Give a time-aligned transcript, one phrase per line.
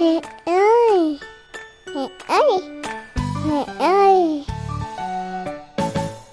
[0.00, 1.18] Mẹ ơi
[1.94, 2.60] Mẹ ơi
[3.48, 4.44] Mẹ ơi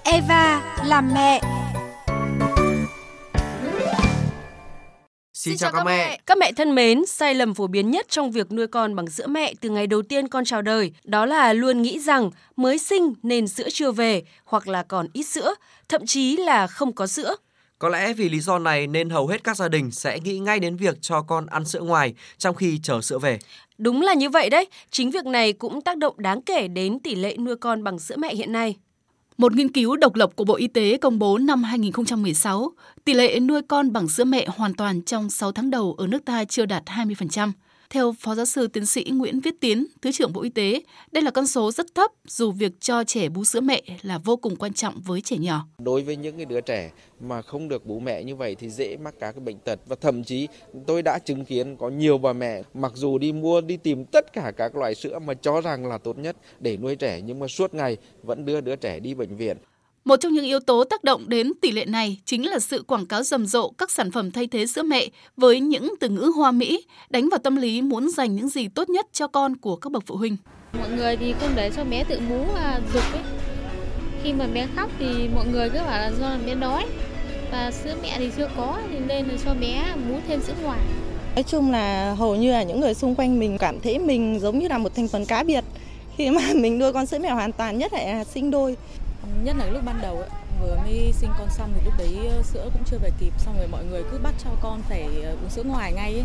[0.04, 1.40] Eva làm mẹ
[5.32, 6.18] Xin chào các mẹ.
[6.26, 9.26] Các mẹ thân mến, sai lầm phổ biến nhất trong việc nuôi con bằng sữa
[9.26, 13.12] mẹ từ ngày đầu tiên con chào đời đó là luôn nghĩ rằng mới sinh
[13.22, 15.54] nên sữa chưa về hoặc là còn ít sữa,
[15.88, 17.36] thậm chí là không có sữa.
[17.84, 20.60] Có lẽ vì lý do này nên hầu hết các gia đình sẽ nghĩ ngay
[20.60, 23.38] đến việc cho con ăn sữa ngoài trong khi chờ sữa về.
[23.78, 27.14] Đúng là như vậy đấy, chính việc này cũng tác động đáng kể đến tỷ
[27.14, 28.76] lệ nuôi con bằng sữa mẹ hiện nay.
[29.36, 32.72] Một nghiên cứu độc lập của Bộ Y tế công bố năm 2016,
[33.04, 36.24] tỷ lệ nuôi con bằng sữa mẹ hoàn toàn trong 6 tháng đầu ở nước
[36.24, 37.52] ta chưa đạt 20%.
[37.94, 41.22] Theo Phó Giáo sư Tiến sĩ Nguyễn Viết Tiến, Thứ trưởng Bộ Y tế, đây
[41.22, 44.56] là con số rất thấp dù việc cho trẻ bú sữa mẹ là vô cùng
[44.56, 45.66] quan trọng với trẻ nhỏ.
[45.78, 48.96] Đối với những cái đứa trẻ mà không được bú mẹ như vậy thì dễ
[48.96, 50.48] mắc các cái bệnh tật và thậm chí
[50.86, 54.32] tôi đã chứng kiến có nhiều bà mẹ mặc dù đi mua đi tìm tất
[54.32, 57.46] cả các loại sữa mà cho rằng là tốt nhất để nuôi trẻ nhưng mà
[57.48, 59.56] suốt ngày vẫn đưa đứa trẻ đi bệnh viện.
[60.04, 63.06] Một trong những yếu tố tác động đến tỷ lệ này chính là sự quảng
[63.06, 66.52] cáo rầm rộ các sản phẩm thay thế sữa mẹ với những từ ngữ hoa
[66.52, 69.92] mỹ, đánh vào tâm lý muốn dành những gì tốt nhất cho con của các
[69.92, 70.36] bậc phụ huynh.
[70.78, 73.22] Mọi người thì không để cho bé tự bú và dục ấy.
[74.22, 76.86] Khi mà bé khóc thì mọi người cứ bảo là do là bé đói
[77.52, 80.80] và sữa mẹ thì chưa có thì nên là cho bé bú thêm sữa ngoài.
[81.34, 84.58] Nói chung là hầu như là những người xung quanh mình cảm thấy mình giống
[84.58, 85.64] như là một thành phần cá biệt
[86.16, 88.76] khi mà mình nuôi con sữa mẹ hoàn toàn nhất là sinh đôi
[89.42, 90.28] nhất là lúc ban đầu ấy,
[90.60, 93.56] vừa mới sinh con xong thì lúc đấy ờ, sữa cũng chưa về kịp xong
[93.58, 96.24] rồi mọi người cứ bắt cho con phải ờ, uống sữa ngoài ngay ấy.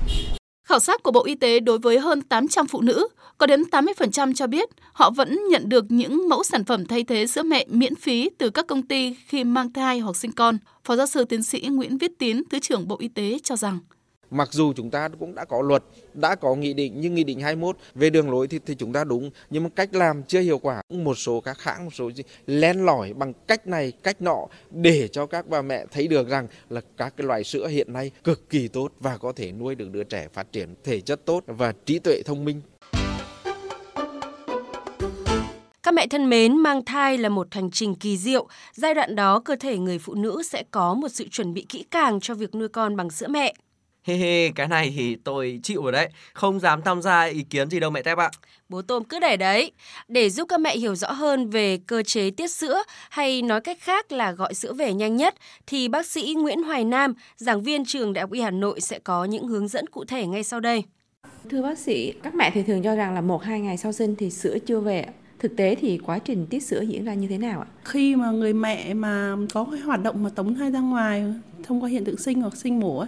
[0.67, 3.07] Khảo sát của Bộ Y tế đối với hơn 800 phụ nữ,
[3.37, 7.27] có đến 80% cho biết họ vẫn nhận được những mẫu sản phẩm thay thế
[7.27, 10.57] sữa mẹ miễn phí từ các công ty khi mang thai hoặc sinh con.
[10.83, 13.79] Phó giáo sư tiến sĩ Nguyễn Viết Tiến, Thứ trưởng Bộ Y tế cho rằng
[14.31, 17.39] Mặc dù chúng ta cũng đã có luật, đã có nghị định nhưng nghị định
[17.39, 20.57] 21 về đường lối thì, thì chúng ta đúng nhưng mà cách làm chưa hiệu
[20.57, 20.81] quả.
[20.89, 25.07] Một số các hãng, một số gì len lỏi bằng cách này, cách nọ để
[25.07, 28.49] cho các bà mẹ thấy được rằng là các cái loại sữa hiện nay cực
[28.49, 31.73] kỳ tốt và có thể nuôi được đứa trẻ phát triển thể chất tốt và
[31.85, 32.61] trí tuệ thông minh.
[35.83, 38.47] Các mẹ thân mến, mang thai là một hành trình kỳ diệu.
[38.73, 41.85] Giai đoạn đó, cơ thể người phụ nữ sẽ có một sự chuẩn bị kỹ
[41.91, 43.53] càng cho việc nuôi con bằng sữa mẹ.
[44.09, 47.69] Hê hê, cái này thì tôi chịu rồi đấy, không dám tham gia ý kiến
[47.69, 48.29] gì đâu mẹ Tép ạ.
[48.69, 49.71] Bố Tôm cứ để đấy.
[50.07, 53.77] Để giúp các mẹ hiểu rõ hơn về cơ chế tiết sữa hay nói cách
[53.81, 55.35] khác là gọi sữa về nhanh nhất
[55.67, 58.99] thì bác sĩ Nguyễn Hoài Nam, giảng viên trường Đại học Y Hà Nội sẽ
[58.99, 60.83] có những hướng dẫn cụ thể ngay sau đây.
[61.49, 64.15] Thưa bác sĩ, các mẹ thì thường cho rằng là 1 2 ngày sau sinh
[64.15, 65.05] thì sữa chưa về.
[65.39, 67.67] Thực tế thì quá trình tiết sữa diễn ra như thế nào ạ?
[67.83, 71.33] Khi mà người mẹ mà có cái hoạt động mà tống thai ra ngoài
[71.63, 73.05] thông qua hiện tượng sinh hoặc sinh mổ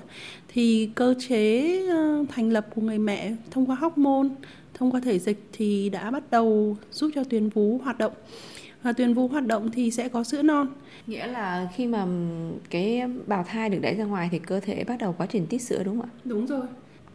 [0.47, 4.29] thì cơ chế ờ, thành lập của người mẹ thông qua hormone,
[4.73, 8.13] thông qua thể dịch thì đã bắt đầu giúp cho tuyến vú hoạt động.
[8.83, 10.67] Và tuyến vú hoạt động thì sẽ có sữa non.
[11.07, 12.05] Nghĩa là khi mà
[12.69, 15.61] cái bào thai được đẩy ra ngoài thì cơ thể bắt đầu quá trình tiết
[15.61, 16.19] sữa đúng không ạ?
[16.23, 16.65] Đúng rồi.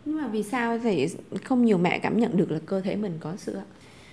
[0.04, 1.08] Nhưng mà vì sao thì
[1.44, 3.62] không nhiều mẹ cảm nhận được là cơ thể mình có sữa?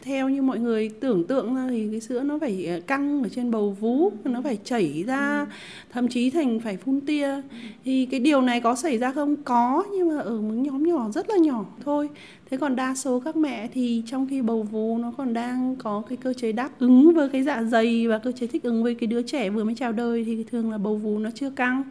[0.04, 3.30] Theo như mọi người tưởng tượng ra thì cái sữa nó phải ờ, căng ở
[3.30, 5.46] trên bầu vú nó phải chảy ra ừ.
[5.92, 7.42] thậm chí thành phải phun tia.
[7.86, 9.36] Thì cái điều này có xảy ra không?
[9.44, 12.10] Có nhưng mà ở một nhóm nhỏ rất là nhỏ thôi.
[12.50, 16.04] Thế còn đa số các mẹ thì trong khi bầu vú nó còn đang có
[16.10, 18.96] cái cơ chế đáp ứng với cái dạ dày và cơ chế thích ứng với
[18.96, 21.84] cái đứa trẻ vừa mới chào đời thì thường là bầu vú nó chưa căng.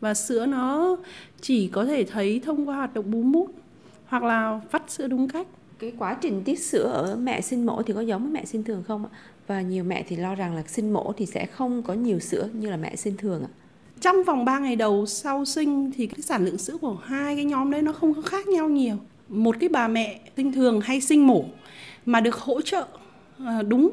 [0.00, 0.96] Và sữa nó
[1.40, 3.54] chỉ có thể thấy thông qua hoạt động bú mút
[4.06, 5.46] hoặc là vắt sữa đúng cách
[5.82, 8.64] cái quá trình tiết sữa ở mẹ sinh mổ thì có giống với mẹ sinh
[8.64, 9.10] thường không ạ?
[9.46, 12.48] Và nhiều mẹ thì lo rằng là sinh mổ thì sẽ không có nhiều sữa
[12.52, 13.50] như là mẹ sinh thường ạ.
[14.00, 17.44] Trong vòng 3 ngày đầu sau sinh thì cái sản lượng sữa của hai cái
[17.44, 18.96] nhóm đấy nó không có khác nhau nhiều.
[19.28, 21.44] Một cái bà mẹ sinh thường hay sinh mổ
[22.06, 22.86] mà được hỗ trợ
[23.38, 23.90] ờ, đúng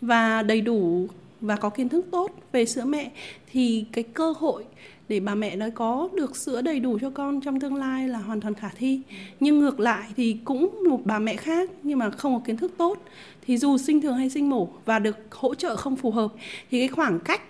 [0.00, 1.06] và đầy đủ
[1.42, 3.10] và có kiến thức tốt về sữa mẹ
[3.52, 4.64] thì cái cơ hội
[5.08, 8.18] để bà mẹ nói có được sữa đầy đủ cho con trong tương lai là
[8.18, 9.00] hoàn toàn khả thi.
[9.40, 12.72] Nhưng ngược lại thì cũng một bà mẹ khác nhưng mà không có kiến thức
[12.76, 12.98] tốt
[13.46, 16.32] thì dù sinh thường hay sinh mổ và được hỗ trợ không phù hợp
[16.70, 17.42] thì cái khoảng cách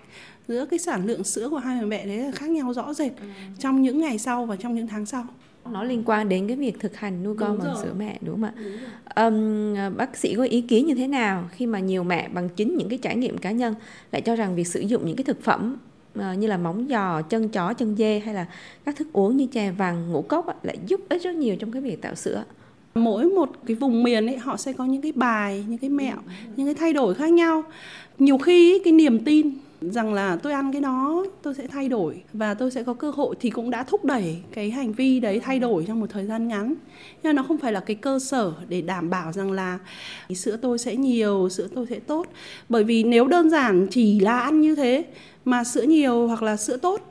[0.49, 3.13] giữa cái sản lượng sữa của hai bà mẹ đấy là khác nhau rõ rệt
[3.59, 5.27] trong những ngày sau và trong những tháng sau
[5.71, 8.51] nó liên quan đến cái việc thực hành nuôi con bằng sữa mẹ đúng không
[8.55, 8.55] ạ?
[9.27, 12.77] Um, bác sĩ có ý kiến như thế nào khi mà nhiều mẹ bằng chính
[12.77, 13.75] những cái trải nghiệm cá nhân
[14.13, 15.77] lại cho rằng việc sử dụng những cái thực phẩm
[16.19, 18.47] uh, như là móng giò, chân chó, chân dê hay là
[18.85, 21.83] các thức uống như chè vàng, ngũ cốc lại giúp ích rất nhiều trong cái
[21.83, 22.45] việc tạo sữa.
[22.95, 26.17] Mỗi một cái vùng miền ấy họ sẽ có những cái bài, những cái mẹo,
[26.57, 27.63] những cái thay đổi khác nhau.
[28.19, 29.51] Nhiều khi cái niềm tin
[29.91, 33.11] rằng là tôi ăn cái đó, tôi sẽ thay đổi và tôi sẽ có cơ
[33.11, 36.27] hội thì cũng đã thúc đẩy cái hành vi đấy thay đổi trong một thời
[36.27, 36.75] gian ngắn.
[37.23, 39.79] Nhưng nó không phải là cái cơ sở để đảm bảo rằng là
[40.35, 42.27] sữa tôi sẽ nhiều, sữa tôi sẽ tốt.
[42.69, 45.05] Bởi vì nếu đơn giản chỉ là ăn như thế
[45.45, 47.09] mà sữa nhiều hoặc là sữa tốt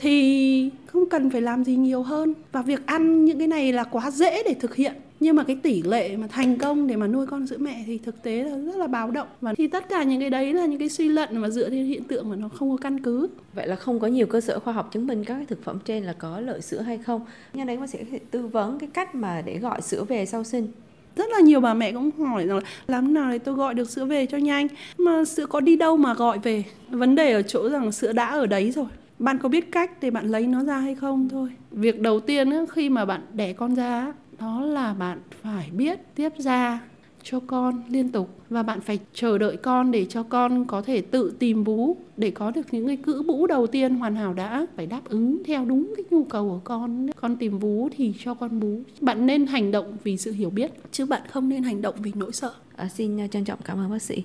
[0.00, 2.34] thì không cần phải làm gì nhiều hơn.
[2.52, 4.92] Và việc ăn những cái này là quá dễ để thực hiện.
[5.20, 7.98] Nhưng mà cái tỷ lệ mà thành công để mà nuôi con sữa mẹ thì
[7.98, 9.28] thực tế là rất là báo động.
[9.40, 11.86] Và thì tất cả những cái đấy là những cái suy luận mà dựa trên
[11.86, 13.28] hiện tượng mà nó không có căn cứ.
[13.54, 15.78] Vậy là không có nhiều cơ sở khoa học chứng minh các cái thực phẩm
[15.84, 17.20] trên là có lợi sữa hay không?
[17.54, 20.68] Nhân đấy sĩ sẽ tư vấn cái cách mà để gọi sữa về sau sinh.
[21.16, 23.90] Rất là nhiều bà mẹ cũng hỏi rằng là làm nào để tôi gọi được
[23.90, 24.68] sữa về cho nhanh?
[24.98, 26.64] Mà sữa có đi đâu mà gọi về?
[26.90, 28.86] Vấn đề ở chỗ rằng sữa đã ở đấy rồi
[29.20, 31.28] bạn có biết cách để bạn lấy nó ra hay không?
[31.28, 31.50] Thôi.
[31.70, 36.32] Việc đầu tiên khi mà bạn đẻ con ra đó là bạn phải biết tiếp
[36.38, 36.80] ra
[37.22, 41.00] cho con liên tục và bạn phải chờ đợi con để cho con có thể
[41.00, 41.96] tự tìm bú.
[42.16, 45.44] Để có được những cái cữ bú đầu tiên hoàn hảo đã phải đáp ứng
[45.44, 48.80] theo đúng cái nhu cầu của con con tìm bú thì cho con bú.
[49.00, 50.70] Bạn nên hành động vì sự hiểu biết.
[50.92, 52.52] Chứ bạn không nên hành động vì nỗi sợ.
[52.76, 54.24] À, xin trân trọng cảm ơn bác sĩ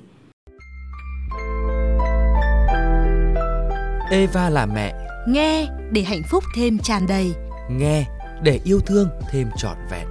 [4.11, 4.93] Eva là mẹ
[5.27, 7.33] nghe để hạnh phúc thêm tràn đầy
[7.69, 8.05] nghe
[8.43, 10.07] để yêu thương thêm trọn vẹn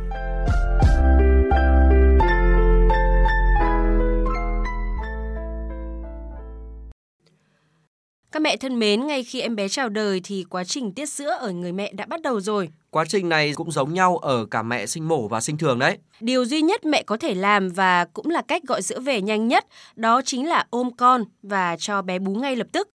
[8.32, 11.30] Các mẹ thân mến, ngay khi em bé chào đời thì quá trình tiết sữa
[11.30, 12.68] ở người mẹ đã bắt đầu rồi.
[12.90, 15.98] Quá trình này cũng giống nhau ở cả mẹ sinh mổ và sinh thường đấy.
[16.20, 19.48] Điều duy nhất mẹ có thể làm và cũng là cách gọi sữa về nhanh
[19.48, 22.88] nhất, đó chính là ôm con và cho bé bú ngay lập tức.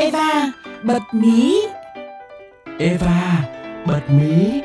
[0.00, 0.52] Eva,
[0.82, 1.62] bật mí.
[2.78, 3.44] Eva,
[3.86, 4.60] bật mí.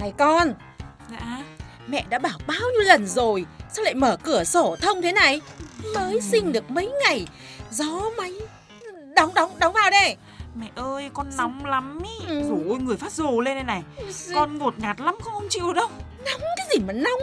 [0.00, 0.54] Này con
[1.10, 1.42] Dạ
[1.86, 5.40] Mẹ đã bảo bao nhiêu lần rồi Sao lại mở cửa sổ thông thế này
[5.94, 7.26] Mới sinh được mấy ngày
[7.70, 8.32] Gió máy
[9.16, 10.16] Đóng đóng đóng vào đây
[10.54, 12.26] Mẹ ơi con nóng lắm ý.
[12.28, 12.42] Ừ.
[12.48, 13.82] Rồi người phát rồ lên đây này.
[14.34, 15.88] Con ngột ngạt lắm không, không chịu đâu.
[16.24, 17.20] Nóng cái gì mà nóng?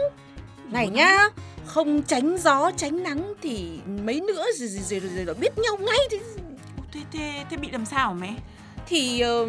[0.70, 1.28] Này nhá
[1.66, 5.98] Không tránh gió tránh nắng Thì mấy nữa rồi, rồi, rồi, rồi biết nhau ngay
[6.10, 6.18] thì
[6.92, 8.34] thế, thế, thế bị làm sao hả mẹ?
[8.86, 9.48] Thì uh,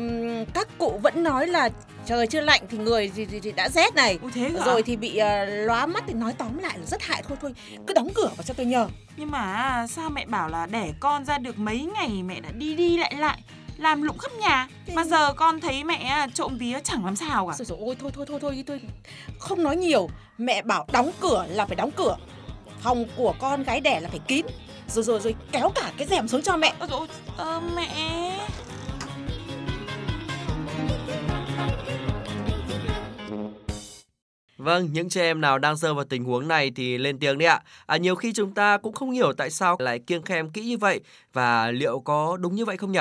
[0.53, 1.69] các cụ vẫn nói là
[2.05, 4.19] trời chưa lạnh thì người thì, thì, thì đã rét này.
[4.21, 7.23] Ôi thế rồi thì bị uh, lóa mắt thì nói tóm lại là rất hại.
[7.27, 7.55] Thôi thôi
[7.87, 8.87] cứ đóng cửa vào cho tôi nhờ.
[9.17, 12.75] Nhưng mà sao mẹ bảo là đẻ con ra được mấy ngày mẹ đã đi
[12.75, 13.42] đi lại lại
[13.83, 14.67] làm lụng khắp nhà.
[14.85, 14.95] Thế...
[14.95, 17.55] mà giờ con thấy mẹ trộm vía chẳng làm sao cả.
[17.57, 18.81] Rồi, rồi ôi thôi thôi thôi thôi thôi.
[19.39, 20.09] Không nói nhiều.
[20.37, 22.17] Mẹ bảo đóng cửa là phải đóng cửa.
[22.81, 24.45] Phòng của con gái đẻ là phải kín.
[24.87, 26.73] Rồi rồi rồi kéo cả cái rèm xuống cho mẹ.
[26.79, 27.07] Ôi, ôi,
[27.37, 28.29] ơ, mẹ.
[34.57, 37.45] Vâng, những trẻ em nào đang rơi vào tình huống này thì lên tiếng đi
[37.45, 37.61] ạ.
[37.85, 40.77] À, nhiều khi chúng ta cũng không hiểu tại sao lại kiêng khem kỹ như
[40.77, 40.99] vậy.
[41.33, 42.99] Và liệu có đúng như vậy không nhỉ?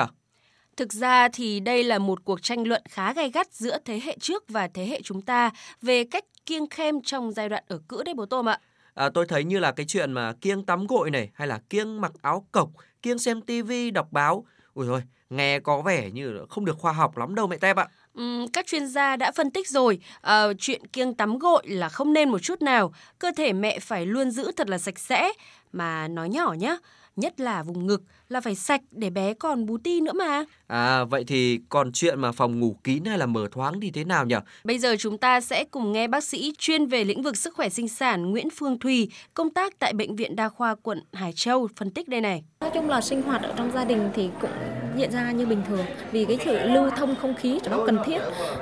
[0.77, 4.17] Thực ra thì đây là một cuộc tranh luận khá gay gắt giữa thế hệ
[4.19, 5.49] trước và thế hệ chúng ta
[5.81, 8.59] về cách kiêng khem trong giai đoạn ở cữ đấy bố Tôm ạ.
[8.93, 12.01] À, tôi thấy như là cái chuyện mà kiêng tắm gội này hay là kiêng
[12.01, 12.69] mặc áo cộc,
[13.01, 14.45] kiêng xem tivi, đọc báo.
[14.73, 17.87] Ui thôi, nghe có vẻ như không được khoa học lắm đâu mẹ Tép ạ.
[18.19, 22.13] Uhm, các chuyên gia đã phân tích rồi, à, chuyện kiêng tắm gội là không
[22.13, 22.93] nên một chút nào.
[23.19, 25.31] Cơ thể mẹ phải luôn giữ thật là sạch sẽ.
[25.71, 26.77] Mà nói nhỏ nhá,
[27.15, 30.43] nhất là vùng ngực là phải sạch để bé còn bú ti nữa mà.
[30.67, 34.03] À vậy thì còn chuyện mà phòng ngủ kín hay là mở thoáng thì thế
[34.03, 34.35] nào nhỉ?
[34.63, 37.69] Bây giờ chúng ta sẽ cùng nghe bác sĩ chuyên về lĩnh vực sức khỏe
[37.69, 41.67] sinh sản Nguyễn Phương Thùy, công tác tại bệnh viện đa khoa quận Hải Châu
[41.75, 42.43] phân tích đây này.
[42.59, 44.51] Nói chung là sinh hoạt ở trong gia đình thì cũng
[44.97, 48.19] diễn ra như bình thường vì cái sự lưu thông không khí nó cần thiết.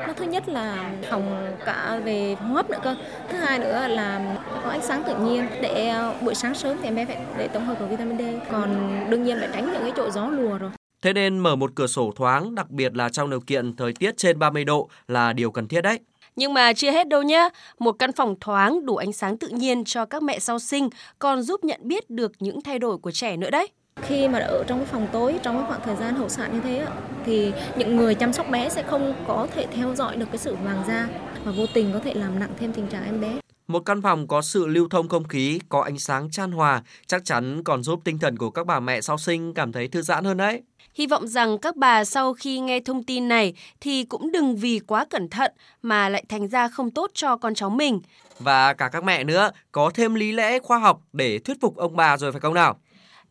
[0.08, 2.96] Nó thứ nhất là phòng cả về hô hấp nữa cơ.
[3.30, 4.38] Thứ hai nữa là
[4.72, 7.66] ánh sáng tự nhiên để ờ, buổi sáng sớm thì em bé phải để tổng
[7.66, 8.22] hợp của vitamin D.
[8.52, 10.72] Còn đương nhiên phải tránh những cái chỗ gió lùa rồi.
[11.02, 14.18] Thế nên mở một cửa sổ thoáng, đặc biệt là trong điều kiện thời tiết
[14.18, 16.00] trên 30 độ là điều cần thiết đấy.
[16.36, 17.50] Nhưng mà chưa hết đâu nhé.
[17.80, 21.42] Một căn phòng thoáng đủ ánh sáng tự nhiên cho các mẹ sau sinh còn
[21.42, 23.68] giúp nhận biết được những thay đổi của trẻ nữa đấy.
[24.02, 26.60] Khi mà ở trong cái phòng tối trong cái khoảng thời gian hậu sản như
[26.62, 26.86] thế
[27.26, 30.56] thì những người chăm sóc bé sẽ không có thể theo dõi được cái sự
[30.64, 31.08] vàng da
[31.46, 33.51] và vô tình có thể làm nặng thêm tình trạng em bé.
[33.72, 37.26] Một căn phòng có sự lưu thông không khí, có ánh sáng chan hòa chắc
[37.26, 40.24] chắn còn giúp tinh thần của các bà mẹ sau sinh cảm thấy thư giãn
[40.24, 40.62] hơn đấy.
[40.94, 44.80] Hy vọng rằng các bà sau khi nghe thông tin này thì cũng đừng vì
[44.80, 45.52] quá cẩn thận
[45.82, 48.02] mà lại thành ra không tốt cho con cháu mình.
[48.40, 51.96] Và cả các mẹ nữa có thêm lý lẽ khoa học để thuyết phục ông
[51.96, 52.78] bà rồi phải không nào?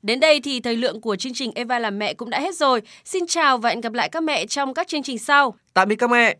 [0.02, 2.82] Đến đây thì thời lượng của chương trình Eva làm mẹ cũng đã hết rồi.
[3.04, 5.54] Xin chào và hẹn gặp lại các mẹ trong các chương trình sau.
[5.74, 6.36] Tạm biệt các mẹ.